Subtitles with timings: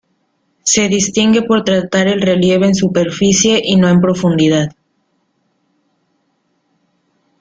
[0.63, 4.75] Se distingue por tratar el relieve en superficie y no en profundidad.